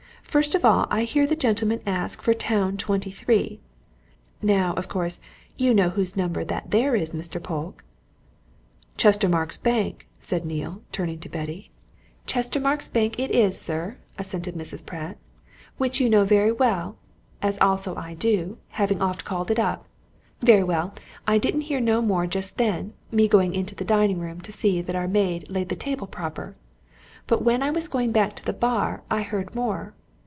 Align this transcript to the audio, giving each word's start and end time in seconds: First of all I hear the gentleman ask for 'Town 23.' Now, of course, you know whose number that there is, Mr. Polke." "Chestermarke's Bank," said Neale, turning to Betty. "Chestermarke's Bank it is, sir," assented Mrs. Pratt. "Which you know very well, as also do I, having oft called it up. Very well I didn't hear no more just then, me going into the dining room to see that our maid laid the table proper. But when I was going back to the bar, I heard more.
First 0.31 0.55
of 0.55 0.63
all 0.63 0.87
I 0.89 1.03
hear 1.03 1.27
the 1.27 1.35
gentleman 1.35 1.81
ask 1.85 2.21
for 2.21 2.33
'Town 2.33 2.77
23.' 2.77 3.59
Now, 4.41 4.71
of 4.75 4.87
course, 4.87 5.19
you 5.57 5.73
know 5.73 5.89
whose 5.89 6.15
number 6.15 6.45
that 6.45 6.71
there 6.71 6.95
is, 6.95 7.11
Mr. 7.11 7.43
Polke." 7.43 7.83
"Chestermarke's 8.95 9.57
Bank," 9.57 10.07
said 10.21 10.45
Neale, 10.45 10.81
turning 10.93 11.19
to 11.19 11.27
Betty. 11.27 11.69
"Chestermarke's 12.27 12.87
Bank 12.87 13.19
it 13.19 13.29
is, 13.31 13.59
sir," 13.59 13.97
assented 14.17 14.55
Mrs. 14.55 14.85
Pratt. 14.85 15.17
"Which 15.77 15.99
you 15.99 16.09
know 16.09 16.23
very 16.23 16.53
well, 16.53 16.95
as 17.41 17.57
also 17.59 17.95
do 18.17 18.55
I, 18.73 18.75
having 18.75 19.01
oft 19.01 19.25
called 19.25 19.51
it 19.51 19.59
up. 19.59 19.85
Very 20.39 20.63
well 20.63 20.93
I 21.27 21.39
didn't 21.39 21.61
hear 21.67 21.81
no 21.81 22.01
more 22.01 22.25
just 22.25 22.57
then, 22.57 22.93
me 23.11 23.27
going 23.27 23.53
into 23.53 23.75
the 23.75 23.83
dining 23.83 24.19
room 24.19 24.39
to 24.39 24.51
see 24.53 24.81
that 24.81 24.95
our 24.95 25.09
maid 25.09 25.49
laid 25.49 25.67
the 25.67 25.75
table 25.75 26.07
proper. 26.07 26.55
But 27.27 27.41
when 27.43 27.61
I 27.61 27.69
was 27.69 27.89
going 27.89 28.13
back 28.13 28.37
to 28.37 28.45
the 28.45 28.53
bar, 28.53 29.03
I 29.11 29.23
heard 29.23 29.53
more. 29.55 29.93